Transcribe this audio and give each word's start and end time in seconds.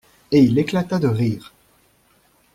Et 0.31 0.39
il 0.39 0.57
éclata 0.57 0.97
de 0.97 1.07
rire. 1.07 1.53